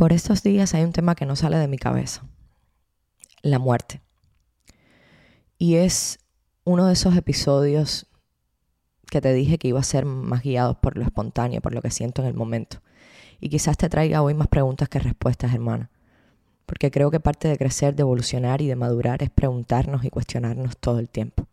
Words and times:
Por 0.00 0.14
estos 0.14 0.42
días 0.42 0.72
hay 0.72 0.82
un 0.82 0.92
tema 0.94 1.14
que 1.14 1.26
no 1.26 1.36
sale 1.36 1.58
de 1.58 1.68
mi 1.68 1.76
cabeza, 1.76 2.22
la 3.42 3.58
muerte. 3.58 4.00
Y 5.58 5.74
es 5.74 6.20
uno 6.64 6.86
de 6.86 6.94
esos 6.94 7.14
episodios 7.18 8.06
que 9.10 9.20
te 9.20 9.34
dije 9.34 9.58
que 9.58 9.68
iba 9.68 9.78
a 9.78 9.82
ser 9.82 10.06
más 10.06 10.42
guiados 10.42 10.78
por 10.78 10.96
lo 10.96 11.04
espontáneo, 11.04 11.60
por 11.60 11.74
lo 11.74 11.82
que 11.82 11.90
siento 11.90 12.22
en 12.22 12.28
el 12.28 12.32
momento. 12.32 12.80
Y 13.40 13.50
quizás 13.50 13.76
te 13.76 13.90
traiga 13.90 14.22
hoy 14.22 14.32
más 14.32 14.48
preguntas 14.48 14.88
que 14.88 15.00
respuestas, 15.00 15.52
hermana. 15.52 15.90
Porque 16.64 16.90
creo 16.90 17.10
que 17.10 17.20
parte 17.20 17.48
de 17.48 17.58
crecer, 17.58 17.94
de 17.94 18.00
evolucionar 18.00 18.62
y 18.62 18.68
de 18.68 18.76
madurar 18.76 19.22
es 19.22 19.28
preguntarnos 19.28 20.02
y 20.06 20.08
cuestionarnos 20.08 20.78
todo 20.78 20.98
el 20.98 21.10
tiempo. 21.10 21.46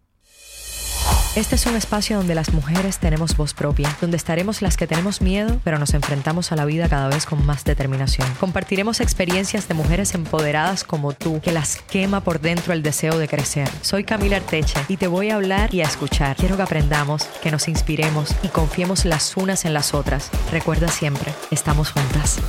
Este 1.38 1.54
es 1.54 1.68
un 1.68 1.76
espacio 1.76 2.18
donde 2.18 2.34
las 2.34 2.52
mujeres 2.52 2.98
tenemos 2.98 3.38
voz 3.38 3.54
propia, 3.54 3.96
donde 4.02 4.18
estaremos 4.18 4.64
las 4.64 4.76
que 4.76 4.88
tenemos 4.88 5.22
miedo, 5.22 5.62
pero 5.64 5.78
nos 5.78 5.94
enfrentamos 5.94 6.52
a 6.52 6.56
la 6.56 6.66
vida 6.66 6.90
cada 6.90 7.10
vez 7.10 7.28
con 7.28 7.46
más 7.46 7.64
determinación. 7.64 8.28
Compartiremos 8.40 9.02
experiencias 9.02 9.68
de 9.68 9.76
mujeres 9.76 10.16
empoderadas 10.16 10.84
como 10.84 11.14
tú, 11.14 11.40
que 11.40 11.52
las 11.52 11.80
quema 11.84 12.22
por 12.22 12.42
dentro 12.42 12.74
el 12.74 12.82
deseo 12.82 13.20
de 13.20 13.28
crecer. 13.28 13.70
Soy 13.84 14.04
Camila 14.04 14.38
Arteche 14.38 14.80
y 14.88 14.98
te 14.98 15.06
voy 15.06 15.30
a 15.30 15.36
hablar 15.36 15.76
y 15.76 15.82
a 15.82 15.84
escuchar. 15.84 16.36
Quiero 16.38 16.58
que 16.58 16.64
aprendamos, 16.64 17.26
que 17.44 17.52
nos 17.52 17.68
inspiremos 17.68 18.36
y 18.42 18.48
confiemos 18.48 19.06
las 19.06 19.38
unas 19.38 19.64
en 19.66 19.76
las 19.76 19.94
otras. 19.94 20.32
Recuerda 20.52 20.88
siempre, 20.88 21.32
estamos 21.52 21.92
juntas. 21.92 22.40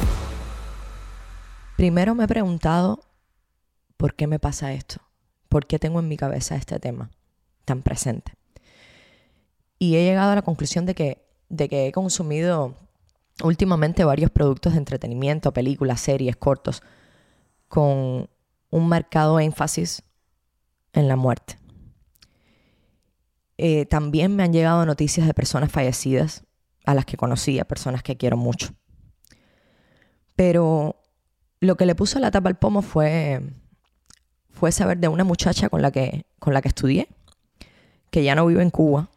Primero 1.77 2.15
me 2.15 2.25
he 2.25 2.29
preguntado 2.29 3.05
por 3.99 4.15
qué 4.15 4.27
me 4.27 4.39
pasa 4.39 4.73
esto, 4.73 5.03
por 5.51 5.67
qué 5.67 5.79
tengo 5.79 6.01
en 6.01 6.09
mi 6.09 6.17
cabeza 6.17 6.57
este 6.57 6.81
tema 6.81 7.11
tan 7.67 7.83
presente. 7.83 8.38
Y 9.79 9.97
he 9.97 10.05
llegado 10.05 10.33
a 10.33 10.35
la 10.35 10.43
conclusión 10.43 10.87
de 10.87 10.95
que, 10.95 11.25
de 11.49 11.69
que 11.69 11.87
he 11.87 11.93
consumido 11.93 12.75
últimamente 13.43 14.05
varios 14.05 14.31
productos 14.31 14.73
de 14.73 14.79
entretenimiento, 14.79 15.53
películas, 15.53 16.01
series, 16.01 16.37
cortos, 16.37 16.83
con 17.69 18.29
un 18.71 18.89
marcado 18.89 19.41
énfasis 19.41 20.03
en 20.93 21.09
la 21.09 21.17
muerte. 21.17 21.59
Eh, 23.57 23.87
también 23.87 24.35
me 24.37 24.45
han 24.45 24.53
llegado 24.53 24.87
noticias 24.87 25.27
de 25.27 25.35
personas 25.35 25.71
fallecidas, 25.71 26.45
a 26.85 26.95
las 26.95 27.05
que 27.05 27.19
conocía, 27.19 27.67
personas 27.67 28.03
que 28.03 28.17
quiero 28.17 28.39
mucho. 28.39 28.73
Pero 30.37 30.97
lo 31.61 31.77
que 31.77 31.85
le 31.85 31.95
puso 31.95 32.19
la 32.19 32.31
tapa 32.31 32.49
al 32.49 32.59
pomo 32.59 32.81
fue, 32.81 33.43
fue 34.49 34.73
saber 34.73 34.99
de 34.99 35.09
una 35.09 35.25
muchacha 35.25 35.69
con 35.69 35.83
la, 35.83 35.91
que, 35.91 36.25
con 36.39 36.55
la 36.55 36.63
que 36.63 36.69
estudié, 36.69 37.09
que 38.11 38.25
ya 38.25 38.35
no 38.35 38.47
vive 38.47 38.63
en 38.63 38.71
Cuba, 38.71 39.11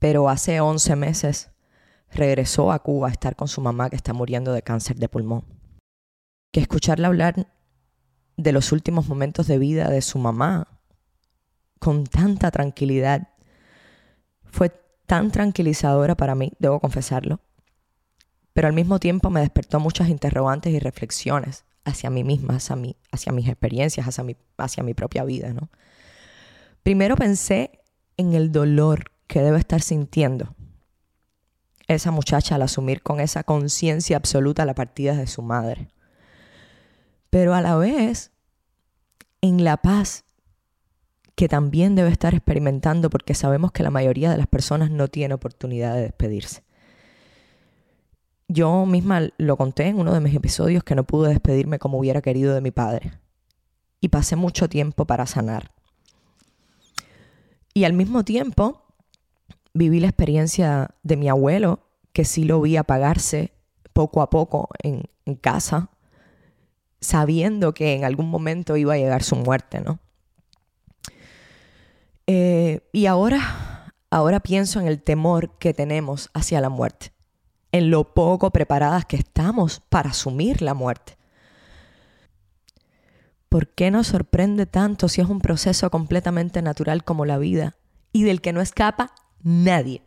pero 0.00 0.28
hace 0.28 0.60
11 0.60 0.96
meses 0.96 1.50
regresó 2.10 2.72
a 2.72 2.80
Cuba 2.80 3.06
a 3.06 3.12
estar 3.12 3.36
con 3.36 3.46
su 3.46 3.60
mamá 3.60 3.88
que 3.90 3.96
está 3.96 4.12
muriendo 4.12 4.52
de 4.52 4.62
cáncer 4.62 4.96
de 4.96 5.08
pulmón. 5.08 5.44
Que 6.50 6.60
escucharla 6.60 7.06
hablar 7.06 7.46
de 8.36 8.52
los 8.52 8.72
últimos 8.72 9.06
momentos 9.06 9.46
de 9.46 9.58
vida 9.58 9.88
de 9.88 10.02
su 10.02 10.18
mamá 10.18 10.80
con 11.78 12.04
tanta 12.04 12.50
tranquilidad 12.50 13.28
fue 14.44 14.70
tan 15.06 15.30
tranquilizadora 15.30 16.16
para 16.16 16.34
mí, 16.34 16.52
debo 16.58 16.80
confesarlo, 16.80 17.40
pero 18.52 18.68
al 18.68 18.74
mismo 18.74 18.98
tiempo 18.98 19.30
me 19.30 19.40
despertó 19.40 19.80
muchas 19.80 20.08
interrogantes 20.08 20.72
y 20.72 20.78
reflexiones 20.78 21.64
hacia 21.84 22.10
mí 22.10 22.24
misma, 22.24 22.56
hacia, 22.56 22.76
mí, 22.76 22.96
hacia 23.12 23.32
mis 23.32 23.48
experiencias, 23.48 24.06
hacia 24.06 24.24
mi, 24.24 24.36
hacia 24.56 24.82
mi 24.82 24.94
propia 24.94 25.24
vida. 25.24 25.52
¿no? 25.52 25.70
Primero 26.82 27.16
pensé 27.16 27.82
en 28.16 28.34
el 28.34 28.50
dolor 28.50 29.10
que 29.30 29.42
debe 29.42 29.58
estar 29.58 29.80
sintiendo 29.80 30.56
esa 31.86 32.10
muchacha 32.10 32.56
al 32.56 32.62
asumir 32.62 33.00
con 33.00 33.20
esa 33.20 33.44
conciencia 33.44 34.16
absoluta 34.16 34.64
la 34.64 34.74
partida 34.74 35.14
de 35.14 35.28
su 35.28 35.40
madre. 35.40 35.92
Pero 37.30 37.54
a 37.54 37.60
la 37.60 37.76
vez, 37.76 38.32
en 39.40 39.62
la 39.62 39.76
paz 39.76 40.24
que 41.36 41.48
también 41.48 41.94
debe 41.94 42.10
estar 42.10 42.34
experimentando 42.34 43.08
porque 43.08 43.34
sabemos 43.34 43.70
que 43.70 43.84
la 43.84 43.92
mayoría 43.92 44.32
de 44.32 44.36
las 44.36 44.48
personas 44.48 44.90
no 44.90 45.06
tiene 45.06 45.34
oportunidad 45.34 45.94
de 45.94 46.02
despedirse. 46.02 46.64
Yo 48.48 48.84
misma 48.84 49.28
lo 49.38 49.56
conté 49.56 49.86
en 49.86 50.00
uno 50.00 50.12
de 50.12 50.20
mis 50.20 50.34
episodios 50.34 50.82
que 50.82 50.96
no 50.96 51.04
pude 51.04 51.28
despedirme 51.28 51.78
como 51.78 51.98
hubiera 51.98 52.20
querido 52.20 52.52
de 52.52 52.60
mi 52.60 52.72
padre. 52.72 53.12
Y 54.00 54.08
pasé 54.08 54.34
mucho 54.34 54.68
tiempo 54.68 55.06
para 55.06 55.24
sanar. 55.26 55.70
Y 57.72 57.84
al 57.84 57.92
mismo 57.92 58.24
tiempo 58.24 58.79
viví 59.72 60.00
la 60.00 60.08
experiencia 60.08 60.94
de 61.02 61.16
mi 61.16 61.28
abuelo, 61.28 61.86
que 62.12 62.24
sí 62.24 62.44
lo 62.44 62.60
vi 62.60 62.76
apagarse 62.76 63.52
poco 63.92 64.22
a 64.22 64.30
poco 64.30 64.68
en, 64.82 65.08
casa, 65.40 65.90
sabiendo 67.00 67.72
que 67.72 67.94
en 67.94 68.04
algún 68.04 68.28
momento 68.28 68.76
iba 68.76 68.94
a 68.94 68.98
llegar 68.98 69.22
su 69.22 69.36
muerte, 69.36 69.80
¿no? 69.80 70.00
Eh, 72.26 72.80
y 72.92 73.06
ahora, 73.06 73.94
ahora 74.10 74.40
pienso 74.40 74.80
en 74.80 74.88
el 74.88 75.00
temor 75.00 75.56
que 75.58 75.72
tenemos 75.72 76.30
hacia 76.34 76.60
la 76.60 76.68
muerte, 76.68 77.12
en 77.70 77.90
lo 77.90 78.12
poco 78.12 78.50
preparadas 78.50 79.04
que 79.04 79.16
estamos 79.16 79.80
para 79.88 80.10
asumir 80.10 80.62
la 80.62 80.74
muerte. 80.74 81.16
¿Por 83.48 83.68
qué 83.68 83.90
nos 83.90 84.08
sorprende 84.08 84.66
tanto 84.66 85.08
si 85.08 85.20
es 85.20 85.28
un 85.28 85.40
proceso 85.40 85.90
completamente 85.90 86.62
natural 86.62 87.04
como 87.04 87.24
la 87.24 87.38
vida 87.38 87.76
y 88.12 88.24
del 88.24 88.40
que 88.40 88.52
no 88.52 88.60
escapa 88.60 89.12
nadie, 89.42 90.02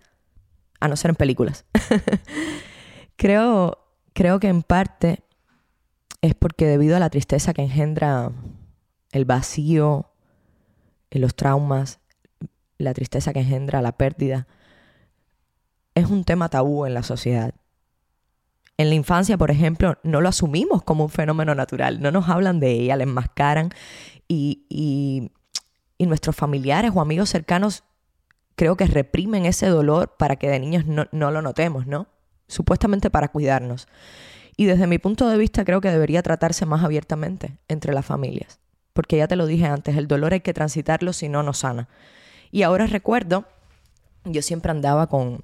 a 0.79 0.87
no 0.87 0.95
ser 0.95 1.09
en 1.09 1.15
películas. 1.15 1.65
creo, 3.15 3.77
creo 4.13 4.39
que 4.39 4.47
en 4.47 4.63
parte 4.63 5.23
es 6.21 6.35
porque 6.35 6.65
debido 6.65 6.95
a 6.95 6.99
la 6.99 7.09
tristeza 7.09 7.53
que 7.53 7.63
engendra 7.63 8.31
el 9.11 9.25
vacío, 9.25 10.09
los 11.11 11.35
traumas, 11.35 11.99
la 12.77 12.93
tristeza 12.93 13.33
que 13.33 13.41
engendra 13.41 13.81
la 13.81 13.97
pérdida, 13.97 14.47
es 15.95 16.07
un 16.07 16.23
tema 16.23 16.49
tabú 16.49 16.85
en 16.85 16.93
la 16.93 17.03
sociedad. 17.03 17.53
En 18.77 18.89
la 18.89 18.95
infancia, 18.95 19.37
por 19.37 19.51
ejemplo, 19.51 19.97
no 20.03 20.21
lo 20.21 20.29
asumimos 20.29 20.81
como 20.81 21.03
un 21.03 21.09
fenómeno 21.09 21.53
natural, 21.53 22.01
no 22.01 22.11
nos 22.11 22.27
hablan 22.29 22.59
de 22.59 22.71
ella, 22.71 22.95
la 22.95 23.03
enmascaran 23.03 23.69
y, 24.27 24.65
y, 24.67 25.31
y 25.97 26.07
nuestros 26.07 26.35
familiares 26.35 26.91
o 26.95 27.01
amigos 27.01 27.29
cercanos 27.29 27.83
creo 28.55 28.77
que 28.77 28.85
reprimen 28.85 29.45
ese 29.45 29.67
dolor 29.67 30.15
para 30.17 30.35
que 30.35 30.49
de 30.49 30.59
niños 30.59 30.85
no, 30.85 31.07
lo 31.11 31.41
notemos, 31.41 31.87
¿no? 31.87 32.07
Supuestamente 32.47 33.09
para 33.09 33.29
cuidarnos. 33.29 33.87
Y 34.55 34.65
desde 34.65 34.87
mi 34.87 34.99
punto 34.99 35.27
de 35.27 35.37
vista 35.37 35.65
creo 35.65 35.81
que 35.81 35.89
debería 35.89 36.21
tratarse 36.21 36.65
más 36.65 36.83
abiertamente 36.83 37.57
entre 37.67 37.93
las 37.93 38.05
familias. 38.05 38.59
Porque 38.93 39.17
ya 39.17 39.27
te 39.27 39.35
lo 39.35 39.47
dije 39.47 39.65
antes, 39.65 39.97
el 39.97 40.07
dolor 40.07 40.33
hay 40.33 40.41
que 40.41 40.53
transitarlo 40.53 41.13
si 41.13 41.29
no 41.29 41.41
nos 41.41 41.59
sana. 41.59 41.89
Y 42.51 42.61
ahora 42.61 42.85
recuerdo, 42.85 43.45
yo 44.25 44.43
siempre 44.43 44.69
andaba 44.69 45.07
con, 45.07 45.43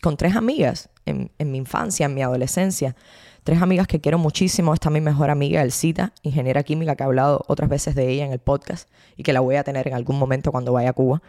con 0.00 0.16
tres 0.16 0.36
amigas 0.36 0.88
en, 1.04 1.30
en, 1.38 1.50
mi 1.50 1.58
infancia, 1.58 2.06
en 2.06 2.14
mi 2.14 2.22
adolescencia. 2.22 2.96
Tres 3.44 3.60
amigas 3.60 3.86
que 3.86 4.00
quiero 4.00 4.16
muchísimo. 4.16 4.72
Está 4.72 4.88
mi 4.88 5.02
mejor 5.02 5.28
amiga, 5.28 5.60
Elcita, 5.60 6.14
ingeniera 6.22 6.62
química, 6.62 6.96
que 6.96 7.02
he 7.02 7.06
hablado 7.06 7.44
otras 7.48 7.68
veces 7.68 7.94
de 7.94 8.08
ella 8.08 8.24
en 8.24 8.32
el 8.32 8.38
podcast 8.38 8.88
y 9.18 9.22
que 9.22 9.34
la 9.34 9.40
voy 9.40 9.56
a 9.56 9.64
tener 9.64 9.86
en 9.86 9.94
algún 9.94 10.18
momento 10.18 10.50
cuando 10.50 10.72
vaya 10.72 10.90
a 10.90 10.94
Cuba. 10.94 11.20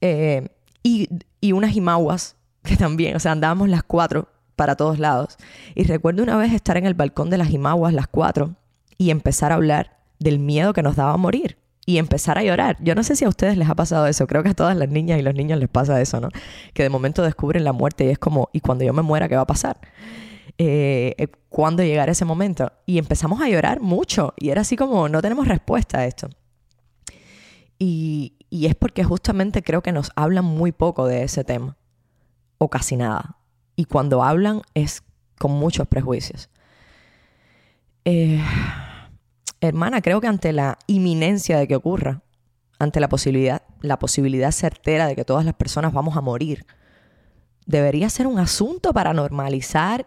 Eh, 0.00 0.48
y, 0.82 1.08
y 1.40 1.52
unas 1.52 1.76
imaguas 1.76 2.36
que 2.62 2.76
también, 2.76 3.16
o 3.16 3.20
sea, 3.20 3.32
andábamos 3.32 3.68
las 3.68 3.82
cuatro 3.82 4.28
para 4.56 4.76
todos 4.76 4.98
lados. 4.98 5.36
Y 5.74 5.84
recuerdo 5.84 6.22
una 6.22 6.36
vez 6.36 6.52
estar 6.52 6.76
en 6.76 6.86
el 6.86 6.94
balcón 6.94 7.30
de 7.30 7.38
las 7.38 7.50
imaguas, 7.50 7.92
las 7.92 8.08
cuatro, 8.08 8.56
y 8.98 9.10
empezar 9.10 9.52
a 9.52 9.56
hablar 9.56 9.98
del 10.18 10.38
miedo 10.38 10.72
que 10.72 10.82
nos 10.82 10.96
daba 10.96 11.16
morir 11.16 11.58
y 11.84 11.98
empezar 11.98 12.36
a 12.36 12.42
llorar. 12.42 12.76
Yo 12.80 12.94
no 12.94 13.02
sé 13.04 13.14
si 13.14 13.24
a 13.24 13.28
ustedes 13.28 13.56
les 13.56 13.68
ha 13.68 13.74
pasado 13.74 14.06
eso, 14.06 14.26
creo 14.26 14.42
que 14.42 14.50
a 14.50 14.54
todas 14.54 14.76
las 14.76 14.88
niñas 14.88 15.20
y 15.20 15.22
los 15.22 15.34
niños 15.34 15.58
les 15.58 15.68
pasa 15.68 16.00
eso, 16.00 16.20
¿no? 16.20 16.28
Que 16.74 16.82
de 16.82 16.88
momento 16.88 17.22
descubren 17.22 17.62
la 17.64 17.72
muerte 17.72 18.04
y 18.04 18.08
es 18.08 18.18
como, 18.18 18.50
¿y 18.52 18.60
cuando 18.60 18.84
yo 18.84 18.92
me 18.92 19.02
muera 19.02 19.28
qué 19.28 19.36
va 19.36 19.42
a 19.42 19.46
pasar? 19.46 19.78
Eh, 20.58 21.14
eh, 21.16 21.28
¿Cuándo 21.48 21.82
llegará 21.84 22.10
ese 22.12 22.24
momento? 22.24 22.72
Y 22.86 22.98
empezamos 22.98 23.40
a 23.40 23.48
llorar 23.48 23.80
mucho 23.80 24.34
y 24.36 24.50
era 24.50 24.62
así 24.62 24.76
como, 24.76 25.08
no 25.08 25.22
tenemos 25.22 25.46
respuesta 25.46 26.00
a 26.00 26.06
esto. 26.06 26.28
Y, 27.78 28.35
y 28.50 28.66
es 28.66 28.74
porque 28.74 29.04
justamente 29.04 29.62
creo 29.62 29.82
que 29.82 29.92
nos 29.92 30.10
hablan 30.16 30.44
muy 30.44 30.72
poco 30.72 31.06
de 31.06 31.24
ese 31.24 31.44
tema, 31.44 31.76
o 32.58 32.70
casi 32.70 32.96
nada. 32.96 33.38
Y 33.74 33.84
cuando 33.84 34.22
hablan 34.22 34.62
es 34.74 35.02
con 35.38 35.52
muchos 35.52 35.86
prejuicios. 35.86 36.48
Eh, 38.04 38.40
hermana, 39.60 40.00
creo 40.00 40.20
que 40.20 40.28
ante 40.28 40.52
la 40.52 40.78
inminencia 40.86 41.58
de 41.58 41.66
que 41.66 41.76
ocurra, 41.76 42.22
ante 42.78 43.00
la 43.00 43.08
posibilidad, 43.08 43.62
la 43.80 43.98
posibilidad 43.98 44.52
certera 44.52 45.06
de 45.06 45.16
que 45.16 45.24
todas 45.24 45.44
las 45.44 45.54
personas 45.54 45.92
vamos 45.92 46.16
a 46.16 46.20
morir, 46.20 46.66
debería 47.66 48.08
ser 48.08 48.26
un 48.26 48.38
asunto 48.38 48.92
para 48.92 49.12
normalizar 49.12 50.06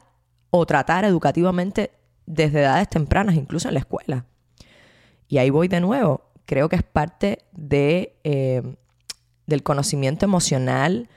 o 0.50 0.66
tratar 0.66 1.04
educativamente 1.04 1.92
desde 2.26 2.62
edades 2.62 2.90
tempranas, 2.90 3.36
incluso 3.36 3.68
en 3.68 3.74
la 3.74 3.82
escuela. 3.82 4.26
Y 5.28 5.38
ahí 5.38 5.50
voy 5.50 5.68
de 5.68 5.82
nuevo 5.82 6.29
creo 6.50 6.68
que 6.68 6.78
es 6.78 6.84
parte 6.84 7.46
de, 7.52 8.18
eh, 8.24 8.64
del 9.46 9.62
conocimiento 9.62 10.26
emocional 10.26 11.08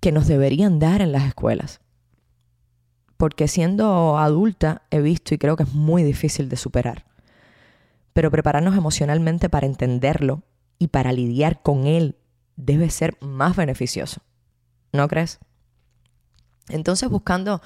que 0.00 0.10
nos 0.10 0.26
deberían 0.26 0.78
dar 0.78 1.02
en 1.02 1.12
las 1.12 1.24
escuelas. 1.24 1.80
porque 3.18 3.46
siendo 3.48 4.16
adulta 4.16 4.80
he 4.90 5.02
visto 5.02 5.34
y 5.34 5.38
creo 5.38 5.54
que 5.54 5.64
es 5.64 5.74
muy 5.74 6.02
difícil 6.02 6.48
de 6.48 6.56
superar. 6.56 7.04
Pero 8.14 8.30
prepararnos 8.30 8.74
emocionalmente 8.74 9.50
para 9.50 9.66
entenderlo 9.66 10.42
y 10.78 10.88
para 10.88 11.12
lidiar 11.12 11.60
con 11.60 11.86
él 11.86 12.16
debe 12.56 12.88
ser 12.88 13.18
más 13.20 13.54
beneficioso. 13.54 14.22
¿No 14.94 15.06
crees? 15.08 15.38
Entonces 16.70 17.10
buscando 17.10 17.60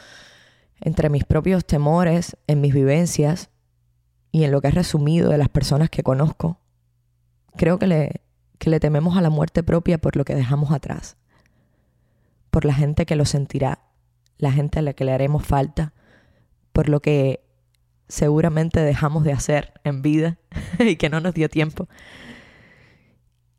entre 0.80 1.08
mis 1.08 1.22
propios 1.22 1.64
temores, 1.64 2.36
en 2.48 2.60
mis 2.60 2.74
vivencias 2.74 3.50
y 4.34 4.42
en 4.42 4.50
lo 4.50 4.60
que 4.60 4.66
he 4.66 4.72
resumido 4.72 5.30
de 5.30 5.38
las 5.38 5.48
personas 5.48 5.90
que 5.90 6.02
conozco, 6.02 6.58
creo 7.54 7.78
que 7.78 7.86
le, 7.86 8.20
que 8.58 8.68
le 8.68 8.80
tememos 8.80 9.16
a 9.16 9.20
la 9.20 9.30
muerte 9.30 9.62
propia 9.62 9.98
por 9.98 10.16
lo 10.16 10.24
que 10.24 10.34
dejamos 10.34 10.72
atrás, 10.72 11.16
por 12.50 12.64
la 12.64 12.74
gente 12.74 13.06
que 13.06 13.14
lo 13.14 13.26
sentirá, 13.26 13.84
la 14.38 14.50
gente 14.50 14.80
a 14.80 14.82
la 14.82 14.92
que 14.92 15.04
le 15.04 15.12
haremos 15.12 15.46
falta, 15.46 15.92
por 16.72 16.88
lo 16.88 16.98
que 16.98 17.44
seguramente 18.08 18.80
dejamos 18.80 19.22
de 19.22 19.30
hacer 19.30 19.72
en 19.84 20.02
vida 20.02 20.36
y 20.80 20.96
que 20.96 21.10
no 21.10 21.20
nos 21.20 21.34
dio 21.34 21.48
tiempo. 21.48 21.88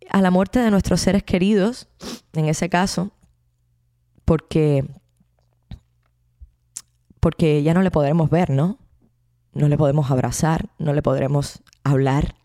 A 0.10 0.19
la 0.19 0.30
muerte 0.30 0.60
de 0.60 0.71
nuestros 0.71 1.00
seres 1.00 1.24
queridos, 1.24 1.88
en 2.33 2.50
ese 2.50 2.68
caso, 2.68 3.13
porque 4.25 4.83
porque 7.21 7.63
ya 7.63 7.74
no 7.74 7.81
le 7.81 7.92
podremos 7.92 8.30
ver, 8.30 8.50
¿no? 8.50 8.78
No 9.56 9.69
le 9.69 9.78
podemos 9.78 10.12
abrazar, 10.12 10.69
no 10.78 10.94
le 10.94 11.02
podremos 11.02 11.63
hablar. 11.84 12.36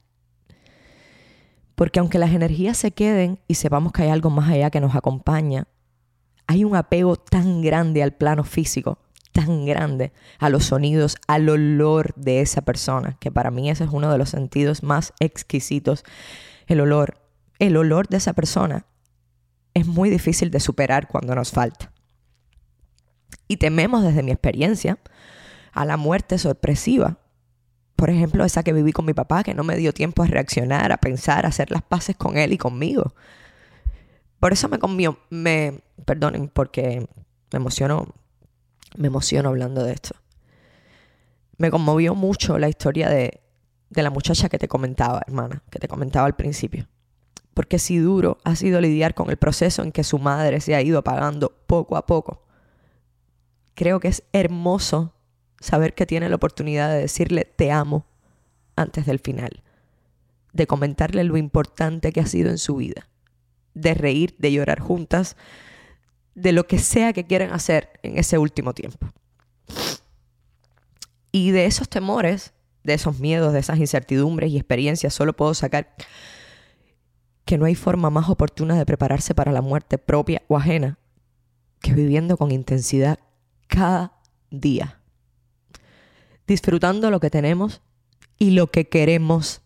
Porque 1.75 1.99
aunque 1.99 2.19
las 2.19 2.31
energías 2.31 2.77
se 2.77 2.93
queden 2.93 3.41
y 3.49 3.57
sepamos 3.57 3.93
que 3.93 4.05
hay 4.05 4.11
algo 4.11 4.31
más 4.31 4.49
allá 4.49 4.71
que 4.71 4.81
nos 4.81 4.95
acompaña, 4.95 5.67
hay 6.47 6.65
un 6.65 6.77
apego 6.77 7.17
tan 7.17 7.63
grande 7.63 8.03
al 8.03 8.13
plano 8.13 8.45
físico, 8.45 8.99
tan 9.33 9.67
grande 9.67 10.13
a 10.39 10.51
los 10.51 10.67
sonidos, 10.67 11.17
al 11.27 11.49
olor 11.49 12.15
de 12.15 12.43
esa 12.43 12.63
persona, 12.63 13.17
que 13.19 13.33
para 13.33 13.51
mí 13.51 13.71
ese 13.71 13.85
es 13.85 13.91
uno 13.91 14.11
de 14.11 14.19
los 14.19 14.31
sentidos 14.31 14.83
más 14.85 15.13
exquisitos, 15.19 16.05
el 16.69 16.81
olor. 16.81 17.19
El 17.59 17.77
olor 17.77 18.09
de 18.09 18.19
esa 18.19 18.35
persona 18.35 18.87
es 19.75 19.87
muy 19.87 20.11
difícil 20.11 20.51
de 20.53 20.61
superar 20.61 21.09
cuando 21.09 21.35
nos 21.35 21.51
falta. 21.51 21.93
Y 23.49 23.57
tememos 23.57 24.05
desde 24.05 24.23
mi 24.23 24.31
experiencia 24.31 24.99
a 25.73 25.85
la 25.85 25.97
muerte 25.97 26.39
sorpresiva. 26.39 27.19
Por 27.97 28.11
ejemplo, 28.11 28.45
esa 28.45 28.63
que 28.63 28.73
viví 28.73 28.93
con 28.93 29.05
mi 29.05 29.15
papá, 29.15 29.43
que 29.43 29.55
no 29.55 29.65
me 29.65 29.77
dio 29.77 29.93
tiempo 29.93 30.23
a 30.23 30.27
reaccionar, 30.27 30.93
a 30.93 30.99
pensar, 30.99 31.45
a 31.45 31.49
hacer 31.49 31.71
las 31.71 31.83
paces 31.83 32.17
con 32.17 32.39
él 32.39 32.53
y 32.53 32.59
conmigo. 32.59 33.15
Por 34.39 34.53
eso 34.53 34.69
me 34.69 34.79
conmió, 34.79 35.19
me, 35.29 35.83
perdonen, 36.07 36.49
porque 36.49 37.07
me 37.53 37.57
emociono, 37.57 38.15
me 38.97 39.09
emociono 39.09 39.51
hablando 39.51 39.85
de 39.85 39.93
esto. 39.93 40.15
Me 41.59 41.71
conmovió 41.71 42.15
mucho 42.15 42.59
la 42.59 42.69
historia 42.69 43.11
de, 43.11 43.43
de 43.91 44.03
la 44.03 44.11
muchacha 44.11 44.49
que 44.49 44.59
te 44.59 44.67
comentaba, 44.67 45.21
hermana, 45.27 45.63
que 45.71 45.79
te 45.79 45.89
comentaba 45.89 46.27
al 46.27 46.37
principio. 46.37 46.89
Porque 47.53 47.79
si 47.79 47.99
duro 47.99 48.39
ha 48.45 48.57
sido 48.57 48.81
lidiar 48.81 49.15
con 49.15 49.29
el 49.29 49.37
proceso 49.37 49.83
en 49.83 49.93
que 49.93 50.05
su 50.05 50.19
madre 50.19 50.63
se 50.63 50.75
ha 50.75 50.81
ido 50.81 50.99
apagando 50.99 51.53
poco 51.67 51.99
a 51.99 52.07
poco 52.07 52.45
creo 53.81 53.99
que 53.99 54.09
es 54.09 54.25
hermoso 54.35 55.15
saber 55.61 55.95
que 55.95 56.07
tiene 56.07 56.29
la 56.29 56.37
oportunidad 56.37 56.91
de 56.91 57.01
decirle 57.01 57.45
te 57.45 57.71
amo 57.71 58.07
antes 58.77 59.07
del 59.07 59.19
final, 59.19 59.63
de 60.53 60.67
comentarle 60.67 61.25
lo 61.25 61.37
importante 61.37 62.13
que 62.13 62.21
ha 62.21 62.27
sido 62.27 62.51
en 62.51 62.59
su 62.59 62.77
vida, 62.77 63.09
de 63.75 63.95
reír, 63.95 64.35
de 64.39 64.53
llorar 64.53 64.81
juntas, 64.81 65.37
de 66.35 66.53
lo 66.53 66.67
que 66.67 66.79
sea 66.79 67.13
que 67.13 67.27
quieran 67.27 67.53
hacer 67.53 67.91
en 68.03 68.19
ese 68.19 68.39
último 68.39 68.73
tiempo. 68.73 69.11
Y 71.33 71.51
de 71.51 71.67
esos 71.67 71.89
temores, 71.89 72.53
de 72.83 72.95
esos 72.95 73.21
miedos, 73.21 73.53
de 73.53 73.61
esas 73.61 73.79
incertidumbres 73.79 74.51
y 74.51 74.57
experiencias, 74.57 75.15
solo 75.15 75.35
puedo 75.35 75.55
sacar 75.55 75.95
que 77.45 77.59
no 77.59 77.67
hay 77.67 77.75
forma 77.75 78.11
más 78.11 78.29
oportuna 78.29 78.77
de 78.77 78.87
prepararse 78.87 79.35
para 79.35 79.53
la 79.53 79.61
muerte 79.61 79.99
propia 79.99 80.43
o 80.49 80.57
ajena 80.57 80.99
que 81.81 81.95
viviendo 81.95 82.37
con 82.37 82.51
intensidad 82.51 83.19
cada 83.67 84.13
día, 84.51 85.00
disfrutando 86.51 87.13
lo 87.13 87.21
que 87.21 87.31
tenemos 87.31 87.81
y 88.37 88.51
lo 88.51 88.67
que 88.67 88.89
queremos. 88.89 89.63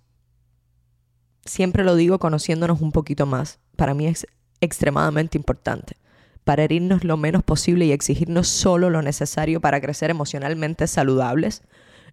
Siempre 1.46 1.82
lo 1.82 1.96
digo 1.96 2.18
conociéndonos 2.18 2.82
un 2.82 2.92
poquito 2.92 3.24
más. 3.24 3.58
Para 3.74 3.94
mí 3.94 4.06
es 4.06 4.26
extremadamente 4.60 5.38
importante 5.38 5.96
para 6.44 6.62
herirnos 6.62 7.02
lo 7.02 7.16
menos 7.16 7.42
posible 7.42 7.86
y 7.86 7.92
exigirnos 7.92 8.48
solo 8.48 8.90
lo 8.90 9.00
necesario 9.00 9.62
para 9.62 9.80
crecer 9.80 10.10
emocionalmente 10.10 10.86
saludables, 10.86 11.62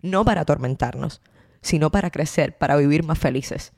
no 0.01 0.23
para 0.23 0.41
atormentarnos, 0.41 1.21
sino 1.61 1.91
para 1.91 2.09
crecer, 2.09 2.57
para 2.57 2.77
vivir 2.77 3.03
más 3.03 3.19
felices. 3.19 3.73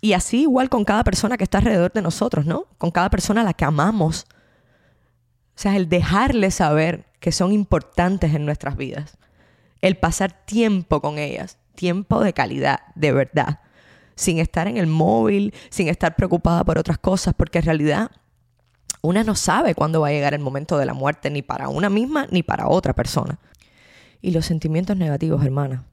Y 0.00 0.12
así 0.12 0.42
igual 0.42 0.68
con 0.68 0.84
cada 0.84 1.02
persona 1.02 1.36
que 1.36 1.42
está 1.44 1.58
alrededor 1.58 1.92
de 1.92 2.00
nosotros, 2.00 2.46
¿no? 2.46 2.66
Con 2.78 2.92
cada 2.92 3.10
persona 3.10 3.40
a 3.40 3.44
la 3.44 3.54
que 3.54 3.64
amamos, 3.64 4.26
o 5.56 5.62
sea, 5.62 5.74
el 5.74 5.88
dejarles 5.88 6.54
saber 6.54 7.06
que 7.18 7.32
son 7.32 7.52
importantes 7.52 8.34
en 8.34 8.46
nuestras 8.46 8.76
vidas. 8.76 9.18
El 9.82 9.96
pasar 9.96 10.32
tiempo 10.44 11.00
con 11.00 11.18
ellas, 11.18 11.58
tiempo 11.74 12.22
de 12.22 12.32
calidad, 12.32 12.80
de 12.94 13.12
verdad. 13.12 13.60
Sin 14.14 14.38
estar 14.38 14.68
en 14.68 14.76
el 14.76 14.86
móvil, 14.86 15.54
sin 15.70 15.88
estar 15.88 16.14
preocupada 16.16 16.64
por 16.64 16.78
otras 16.78 16.98
cosas, 16.98 17.34
porque 17.34 17.58
en 17.58 17.64
realidad 17.64 18.10
una 19.02 19.24
no 19.24 19.34
sabe 19.34 19.74
cuándo 19.74 20.02
va 20.02 20.08
a 20.08 20.12
llegar 20.12 20.34
el 20.34 20.40
momento 20.40 20.76
de 20.76 20.86
la 20.86 20.92
muerte, 20.92 21.30
ni 21.30 21.42
para 21.42 21.68
una 21.68 21.88
misma 21.88 22.26
ni 22.30 22.42
para 22.42 22.68
otra 22.68 22.94
persona. 22.94 23.38
Y 24.20 24.32
los 24.32 24.44
sentimientos 24.44 24.96
negativos, 24.96 25.42
hermana, 25.42 25.84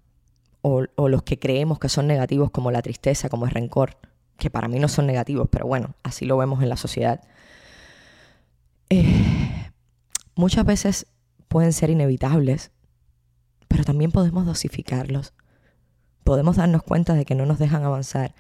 o, 0.62 1.08
los 1.08 1.24
que 1.24 1.40
creemos 1.40 1.80
que 1.80 1.88
son 1.88 2.08
negativos, 2.08 2.52
como 2.52 2.72
la 2.72 2.82
tristeza, 2.82 3.30
como 3.30 3.46
el 3.46 3.52
rencor, 3.52 3.98
que 4.38 4.50
para 4.50 4.68
mí 4.68 4.80
no 4.80 4.90
son 4.90 5.08
negativos, 5.08 5.48
pero 5.50 5.66
bueno, 5.66 5.96
así 6.04 6.26
lo 6.26 6.36
vemos 6.38 6.62
en 6.62 6.70
la 6.70 6.76
sociedad. 6.76 7.22
Eh, 8.90 9.72
muchas 10.36 10.66
veces 10.66 11.08
pueden 11.48 11.72
ser 11.72 11.90
inevitables, 11.90 12.72
también 13.98 14.12
podemos 14.12 14.46
dosificarlos. 14.46 15.34
Podemos 16.24 16.58
darnos 16.58 16.84
cuenta 16.84 17.16
de 17.16 17.26
que 17.26 17.34
no 17.34 17.48
nos 17.48 17.58
dejan 17.58 17.84
avanzar 17.84 18.36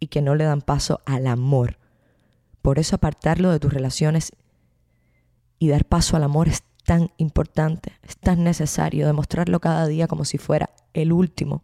y 0.00 0.06
que 0.06 0.22
no 0.22 0.34
le 0.34 0.44
dan 0.44 0.62
paso 0.62 1.02
al 1.04 1.26
amor. 1.26 1.76
Por 2.62 2.78
eso 2.78 2.96
apartarlo 2.96 3.50
de 3.50 3.60
tus 3.60 3.74
relaciones 3.74 4.32
y 5.58 5.68
dar 5.68 5.84
paso 5.84 6.16
al 6.16 6.22
amor 6.22 6.48
es 6.48 6.62
tan 6.86 7.10
importante, 7.18 7.92
es 8.02 8.16
tan 8.16 8.42
necesario 8.42 9.06
demostrarlo 9.06 9.60
cada 9.60 9.86
día 9.86 10.08
como 10.08 10.24
si 10.24 10.38
fuera 10.38 10.70
el 10.94 11.12
último. 11.12 11.62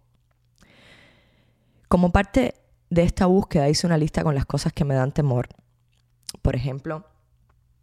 Como 1.89 2.13
parte 2.13 2.55
de 2.91 3.03
esta 3.03 3.25
búsqueda 3.25 3.71
hice 3.71 3.87
una 3.87 3.97
lista 3.97 4.23
con 4.25 4.35
las 4.35 4.45
cosas 4.45 4.75
que 4.75 4.85
me 4.85 4.95
dan 4.95 5.13
temor. 5.13 5.49
Por 6.43 6.55
ejemplo, 6.55 7.07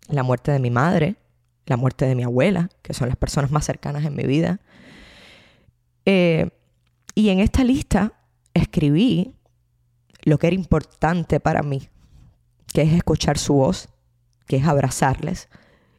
la 0.10 0.22
muerte 0.22 0.51
de 0.51 0.60
mi 0.60 0.69
madre, 0.69 1.15
la 1.65 1.75
muerte 1.75 2.05
de 2.05 2.13
mi 2.13 2.22
abuela, 2.22 2.69
que 2.84 2.93
son 2.93 3.07
las 3.07 3.17
personas 3.17 3.50
más 3.50 3.65
cercanas 3.65 4.05
en 4.05 4.15
mi 4.15 4.25
vida. 4.25 4.60
Eh, 6.05 6.50
y 7.15 7.29
en 7.29 7.39
esta 7.39 7.63
lista 7.63 8.13
escribí 8.53 9.35
lo 10.24 10.38
que 10.38 10.47
era 10.47 10.55
importante 10.55 11.39
para 11.39 11.63
mí, 11.63 11.89
que 12.74 12.81
es 12.81 12.93
escuchar 12.93 13.38
su 13.38 13.53
voz, 13.53 13.89
que 14.47 14.57
es 14.57 14.67
abrazarles, 14.67 15.50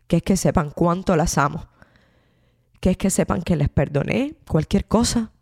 que 0.07 0.17
es 0.17 0.23
que 0.23 0.37
sepan 0.37 0.71
cuánto 0.71 1.17
las 1.17 1.39
amo, 1.39 1.69
que 2.81 2.91
es 2.91 2.97
que 2.97 3.11
sepan 3.11 3.43
que 3.43 3.57
les 3.57 3.69
perdoné 3.69 4.37
cualquier 4.49 4.87
cosa 4.87 5.33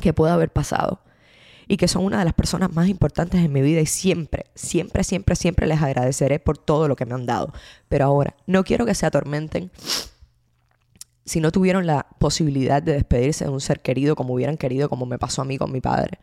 que 0.00 0.12
pueda 0.12 0.34
haber 0.34 0.52
pasado 0.52 1.02
y 1.66 1.76
que 1.76 1.88
son 1.88 2.04
una 2.04 2.18
de 2.18 2.24
las 2.24 2.34
personas 2.34 2.72
más 2.72 2.88
importantes 2.88 3.40
en 3.42 3.52
mi 3.52 3.62
vida 3.62 3.80
y 3.80 3.86
siempre, 3.86 4.46
siempre, 4.54 5.04
siempre, 5.04 5.36
siempre 5.36 5.66
les 5.66 5.82
agradeceré 5.82 6.38
por 6.38 6.58
todo 6.58 6.88
lo 6.88 6.96
que 6.96 7.06
me 7.06 7.14
han 7.14 7.26
dado. 7.26 7.52
Pero 7.88 8.04
ahora, 8.04 8.36
no 8.46 8.64
quiero 8.64 8.84
que 8.84 8.94
se 8.94 9.06
atormenten 9.06 9.70
si 11.24 11.40
no 11.40 11.50
tuvieron 11.52 11.86
la 11.86 12.06
posibilidad 12.18 12.82
de 12.82 12.92
despedirse 12.92 13.44
de 13.44 13.50
un 13.50 13.60
ser 13.60 13.80
querido 13.80 14.14
como 14.14 14.34
hubieran 14.34 14.56
querido, 14.56 14.88
como 14.88 15.06
me 15.06 15.18
pasó 15.18 15.42
a 15.42 15.44
mí 15.44 15.56
con 15.56 15.72
mi 15.72 15.80
padre. 15.80 16.18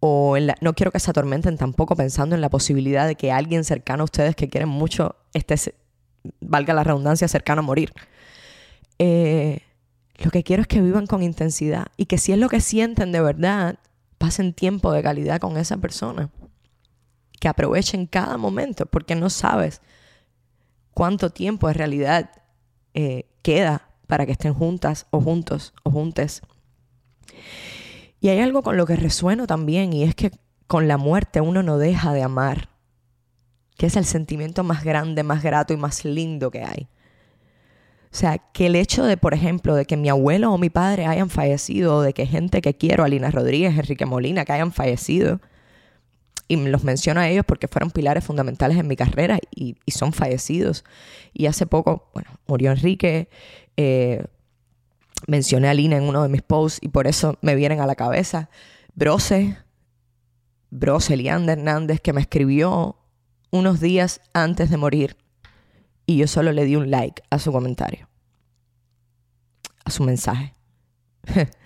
O 0.00 0.36
no 0.60 0.74
quiero 0.74 0.90
que 0.90 1.00
se 1.00 1.10
atormenten 1.10 1.56
tampoco 1.56 1.96
pensando 1.96 2.34
en 2.34 2.40
la 2.40 2.50
posibilidad 2.50 3.06
de 3.06 3.14
que 3.14 3.32
alguien 3.32 3.64
cercano 3.64 4.02
a 4.02 4.04
ustedes 4.04 4.36
que 4.36 4.48
quieren 4.48 4.68
mucho 4.68 5.16
esté, 5.32 5.74
valga 6.40 6.74
la 6.74 6.84
redundancia, 6.84 7.28
cercano 7.28 7.60
a 7.60 7.64
morir. 7.64 7.92
Eh, 8.98 9.60
lo 10.22 10.30
que 10.30 10.42
quiero 10.42 10.62
es 10.62 10.68
que 10.68 10.80
vivan 10.80 11.06
con 11.06 11.22
intensidad 11.22 11.86
y 11.96 12.06
que 12.06 12.18
si 12.18 12.32
es 12.32 12.38
lo 12.38 12.48
que 12.48 12.60
sienten 12.60 13.12
de 13.12 13.20
verdad, 13.20 13.78
pasen 14.18 14.52
tiempo 14.52 14.92
de 14.92 15.02
calidad 15.02 15.40
con 15.40 15.56
esa 15.56 15.76
persona. 15.78 16.30
Que 17.40 17.48
aprovechen 17.48 18.06
cada 18.06 18.38
momento, 18.38 18.86
porque 18.86 19.16
no 19.16 19.28
sabes 19.28 19.82
cuánto 20.94 21.30
tiempo 21.30 21.68
en 21.68 21.74
realidad 21.74 22.30
eh, 22.94 23.26
queda 23.42 23.88
para 24.14 24.26
que 24.26 24.32
estén 24.32 24.54
juntas 24.54 25.08
o 25.10 25.20
juntos 25.20 25.74
o 25.82 25.90
juntes. 25.90 26.40
Y 28.20 28.28
hay 28.28 28.38
algo 28.38 28.62
con 28.62 28.76
lo 28.76 28.86
que 28.86 28.94
resueno 28.94 29.48
también, 29.48 29.92
y 29.92 30.04
es 30.04 30.14
que 30.14 30.30
con 30.68 30.86
la 30.86 30.98
muerte 30.98 31.40
uno 31.40 31.64
no 31.64 31.78
deja 31.78 32.12
de 32.12 32.22
amar, 32.22 32.68
que 33.76 33.86
es 33.86 33.96
el 33.96 34.04
sentimiento 34.04 34.62
más 34.62 34.84
grande, 34.84 35.24
más 35.24 35.42
grato 35.42 35.74
y 35.74 35.76
más 35.78 36.04
lindo 36.04 36.52
que 36.52 36.62
hay. 36.62 36.86
O 38.12 38.16
sea, 38.16 38.38
que 38.38 38.66
el 38.66 38.76
hecho 38.76 39.04
de, 39.04 39.16
por 39.16 39.34
ejemplo, 39.34 39.74
de 39.74 39.84
que 39.84 39.96
mi 39.96 40.08
abuelo 40.08 40.52
o 40.52 40.58
mi 40.58 40.70
padre 40.70 41.06
hayan 41.06 41.28
fallecido, 41.28 41.96
o 41.96 42.02
de 42.02 42.12
que 42.12 42.24
gente 42.24 42.62
que 42.62 42.76
quiero, 42.76 43.02
Alina 43.02 43.32
Rodríguez, 43.32 43.76
Enrique 43.76 44.06
Molina, 44.06 44.44
que 44.44 44.52
hayan 44.52 44.70
fallecido, 44.70 45.40
y 46.48 46.56
los 46.56 46.84
menciono 46.84 47.20
a 47.20 47.28
ellos 47.28 47.44
porque 47.46 47.68
fueron 47.68 47.90
pilares 47.90 48.24
fundamentales 48.24 48.78
en 48.78 48.86
mi 48.86 48.96
carrera 48.96 49.38
y, 49.50 49.76
son 49.86 50.12
fallecidos. 50.12 50.84
Y 51.32 51.46
hace 51.46 51.66
poco, 51.66 52.10
bueno, 52.14 52.30
murió 52.46 52.70
Enrique, 52.70 53.28
eh, 53.76 54.24
mencioné 55.26 55.68
a 55.68 55.74
Lina 55.74 55.96
en 55.96 56.04
uno 56.04 56.22
de 56.22 56.28
mis 56.28 56.42
posts 56.42 56.80
y 56.82 56.88
por 56.88 57.06
eso 57.06 57.38
me 57.40 57.54
vienen 57.54 57.80
a 57.80 57.86
la 57.86 57.94
cabeza. 57.94 58.50
Brose, 58.94 59.56
Brose 60.70 61.16
Leander 61.16 61.58
Hernández, 61.58 62.00
que 62.00 62.12
me 62.12 62.20
escribió 62.20 62.96
unos 63.50 63.80
días 63.80 64.20
antes 64.32 64.70
de 64.70 64.76
morir 64.76 65.16
y 66.06 66.18
yo 66.18 66.26
solo 66.26 66.52
le 66.52 66.64
di 66.64 66.76
un 66.76 66.90
like 66.90 67.22
a 67.30 67.38
su 67.38 67.52
comentario, 67.52 68.08
a 69.84 69.90
su 69.90 70.02
mensaje. 70.02 70.54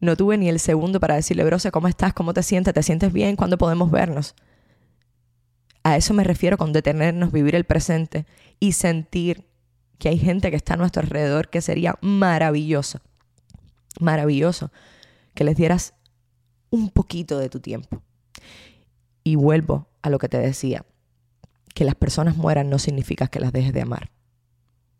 no 0.00 0.16
tuve 0.16 0.36
ni 0.38 0.48
el 0.48 0.60
segundo 0.60 1.00
para 1.00 1.14
decirle, 1.14 1.44
Brose, 1.44 1.70
¿cómo 1.70 1.88
estás? 1.88 2.12
¿Cómo 2.12 2.34
te 2.34 2.42
sientes? 2.42 2.74
¿Te 2.74 2.82
sientes 2.82 3.12
bien? 3.12 3.36
¿Cuándo 3.36 3.58
podemos 3.58 3.90
vernos? 3.90 4.34
A 5.82 5.96
eso 5.96 6.14
me 6.14 6.24
refiero 6.24 6.56
con 6.56 6.72
detenernos, 6.72 7.32
vivir 7.32 7.54
el 7.54 7.64
presente 7.64 8.26
y 8.58 8.72
sentir 8.72 9.44
que 9.98 10.08
hay 10.08 10.18
gente 10.18 10.50
que 10.50 10.56
está 10.56 10.74
a 10.74 10.76
nuestro 10.76 11.02
alrededor 11.02 11.48
que 11.48 11.60
sería 11.60 11.98
maravilloso, 12.00 13.00
maravilloso 14.00 14.70
que 15.34 15.44
les 15.44 15.56
dieras 15.56 15.94
un 16.70 16.90
poquito 16.90 17.38
de 17.38 17.48
tu 17.48 17.60
tiempo. 17.60 18.02
Y 19.22 19.36
vuelvo 19.36 19.88
a 20.02 20.10
lo 20.10 20.18
que 20.18 20.28
te 20.28 20.38
decía, 20.38 20.84
que 21.74 21.84
las 21.84 21.94
personas 21.94 22.36
mueran 22.36 22.70
no 22.70 22.78
significa 22.78 23.26
que 23.26 23.40
las 23.40 23.52
dejes 23.52 23.72
de 23.72 23.82
amar. 23.82 24.10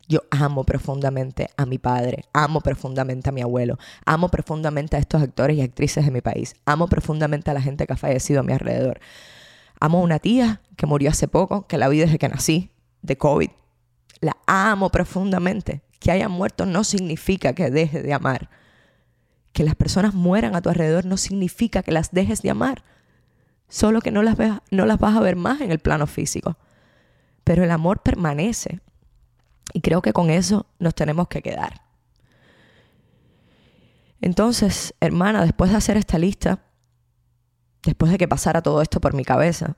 Yo 0.07 0.21
amo 0.29 0.63
profundamente 0.63 1.49
a 1.57 1.65
mi 1.65 1.79
padre, 1.79 2.25
amo 2.31 2.61
profundamente 2.61 3.29
a 3.29 3.31
mi 3.31 3.41
abuelo, 3.41 3.79
amo 4.05 4.29
profundamente 4.29 4.97
a 4.97 4.99
estos 4.99 5.21
actores 5.21 5.57
y 5.57 5.61
actrices 5.61 6.05
de 6.05 6.11
mi 6.11 6.21
país, 6.21 6.55
amo 6.65 6.87
profundamente 6.87 7.49
a 7.49 7.55
la 7.55 7.61
gente 7.61 7.87
que 7.87 7.93
ha 7.93 7.97
fallecido 7.97 8.41
a 8.41 8.43
mi 8.43 8.53
alrededor. 8.53 8.99
Amo 9.79 9.99
a 9.99 10.01
una 10.01 10.19
tía 10.19 10.61
que 10.77 10.85
murió 10.85 11.09
hace 11.09 11.27
poco, 11.27 11.67
que 11.67 11.77
la 11.77 11.89
vi 11.89 11.99
desde 11.99 12.17
que 12.17 12.29
nací, 12.29 12.71
de 13.01 13.17
COVID. 13.17 13.49
La 14.21 14.37
amo 14.47 14.89
profundamente. 14.89 15.81
Que 15.99 16.11
haya 16.11 16.29
muerto 16.29 16.65
no 16.65 16.83
significa 16.83 17.53
que 17.53 17.71
deje 17.71 18.01
de 18.01 18.13
amar. 18.13 18.49
Que 19.53 19.63
las 19.63 19.75
personas 19.75 20.13
mueran 20.13 20.55
a 20.55 20.61
tu 20.61 20.69
alrededor 20.69 21.05
no 21.05 21.17
significa 21.17 21.83
que 21.83 21.91
las 21.91 22.11
dejes 22.11 22.41
de 22.41 22.51
amar. 22.51 22.83
Solo 23.67 24.01
que 24.01 24.11
no 24.11 24.21
las, 24.21 24.37
no 24.71 24.85
las 24.85 24.99
vas 24.99 25.15
a 25.15 25.21
ver 25.21 25.35
más 25.35 25.61
en 25.61 25.71
el 25.71 25.79
plano 25.79 26.07
físico. 26.07 26.57
Pero 27.43 27.63
el 27.63 27.71
amor 27.71 28.01
permanece. 28.01 28.81
Y 29.73 29.81
creo 29.81 30.01
que 30.01 30.13
con 30.13 30.29
eso 30.29 30.65
nos 30.79 30.95
tenemos 30.95 31.27
que 31.27 31.41
quedar. 31.41 31.81
Entonces, 34.21 34.93
hermana, 34.99 35.43
después 35.43 35.71
de 35.71 35.77
hacer 35.77 35.97
esta 35.97 36.17
lista, 36.17 36.59
después 37.83 38.11
de 38.11 38.17
que 38.17 38.27
pasara 38.27 38.61
todo 38.61 38.81
esto 38.81 38.99
por 38.99 39.13
mi 39.13 39.23
cabeza, 39.23 39.75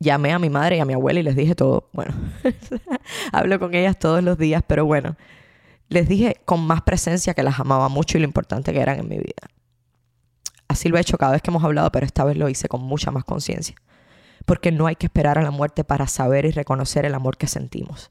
llamé 0.00 0.32
a 0.32 0.38
mi 0.38 0.50
madre 0.50 0.76
y 0.76 0.80
a 0.80 0.84
mi 0.84 0.94
abuela 0.94 1.20
y 1.20 1.22
les 1.22 1.36
dije 1.36 1.54
todo. 1.54 1.88
Bueno, 1.92 2.14
hablo 3.32 3.58
con 3.58 3.74
ellas 3.74 3.98
todos 3.98 4.22
los 4.22 4.38
días, 4.38 4.62
pero 4.66 4.86
bueno, 4.86 5.16
les 5.88 6.08
dije 6.08 6.40
con 6.44 6.66
más 6.66 6.82
presencia 6.82 7.34
que 7.34 7.42
las 7.42 7.60
amaba 7.60 7.88
mucho 7.88 8.18
y 8.18 8.20
lo 8.20 8.26
importante 8.26 8.72
que 8.72 8.80
eran 8.80 8.98
en 8.98 9.08
mi 9.08 9.18
vida. 9.18 9.48
Así 10.68 10.88
lo 10.88 10.96
he 10.96 11.00
hecho 11.00 11.18
cada 11.18 11.32
vez 11.32 11.42
que 11.42 11.50
hemos 11.50 11.62
hablado, 11.62 11.90
pero 11.92 12.06
esta 12.06 12.24
vez 12.24 12.36
lo 12.36 12.48
hice 12.48 12.68
con 12.68 12.82
mucha 12.82 13.10
más 13.10 13.24
conciencia. 13.24 13.76
Porque 14.46 14.72
no 14.72 14.86
hay 14.86 14.96
que 14.96 15.06
esperar 15.06 15.38
a 15.38 15.42
la 15.42 15.50
muerte 15.50 15.84
para 15.84 16.06
saber 16.06 16.44
y 16.46 16.50
reconocer 16.50 17.04
el 17.04 17.14
amor 17.14 17.36
que 17.36 17.46
sentimos. 17.46 18.10